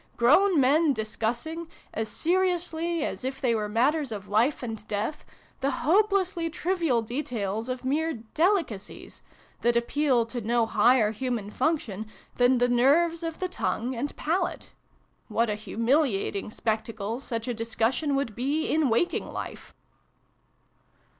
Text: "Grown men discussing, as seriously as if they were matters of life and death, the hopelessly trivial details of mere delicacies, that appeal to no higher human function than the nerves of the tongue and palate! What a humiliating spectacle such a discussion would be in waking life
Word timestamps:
"Grown 0.17 0.59
men 0.59 0.93
discussing, 0.93 1.67
as 1.93 2.09
seriously 2.09 3.05
as 3.05 3.23
if 3.23 3.39
they 3.39 3.53
were 3.53 3.69
matters 3.69 4.11
of 4.11 4.27
life 4.27 4.63
and 4.63 4.87
death, 4.87 5.23
the 5.59 5.69
hopelessly 5.69 6.49
trivial 6.49 7.03
details 7.03 7.69
of 7.69 7.85
mere 7.85 8.11
delicacies, 8.15 9.21
that 9.61 9.75
appeal 9.77 10.25
to 10.25 10.41
no 10.41 10.65
higher 10.65 11.11
human 11.11 11.51
function 11.51 12.07
than 12.37 12.57
the 12.57 12.67
nerves 12.67 13.21
of 13.21 13.37
the 13.39 13.47
tongue 13.47 13.93
and 13.93 14.15
palate! 14.17 14.73
What 15.27 15.51
a 15.51 15.53
humiliating 15.55 16.49
spectacle 16.49 17.19
such 17.19 17.47
a 17.47 17.53
discussion 17.53 18.15
would 18.15 18.33
be 18.33 18.65
in 18.69 18.89
waking 18.89 19.31
life 19.31 19.75